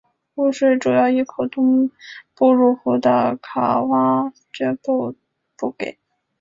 [0.33, 1.91] 湖水主要依靠东
[2.33, 5.13] 部入湖的卡挖臧布
[5.55, 5.99] 补给。